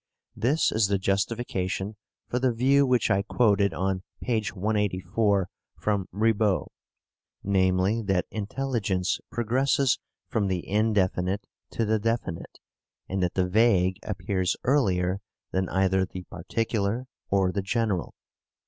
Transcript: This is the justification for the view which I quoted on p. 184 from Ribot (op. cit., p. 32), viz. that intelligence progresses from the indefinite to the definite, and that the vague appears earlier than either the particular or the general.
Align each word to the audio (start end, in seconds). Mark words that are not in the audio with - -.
This 0.35 0.71
is 0.71 0.87
the 0.87 0.97
justification 0.97 1.95
for 2.27 2.39
the 2.39 2.51
view 2.51 2.87
which 2.87 3.11
I 3.11 3.21
quoted 3.21 3.71
on 3.71 4.01
p. 4.23 4.43
184 4.51 5.47
from 5.77 6.07
Ribot 6.11 6.41
(op. 6.41 6.63
cit., 6.63 7.53
p. 7.53 7.59
32), 7.59 7.77
viz. 7.97 8.05
that 8.07 8.25
intelligence 8.31 9.19
progresses 9.29 9.99
from 10.27 10.47
the 10.47 10.67
indefinite 10.67 11.45
to 11.73 11.85
the 11.85 11.99
definite, 11.99 12.57
and 13.07 13.21
that 13.21 13.35
the 13.35 13.47
vague 13.47 13.97
appears 14.01 14.57
earlier 14.63 15.21
than 15.51 15.69
either 15.69 16.03
the 16.03 16.23
particular 16.23 17.05
or 17.29 17.51
the 17.51 17.61
general. 17.61 18.15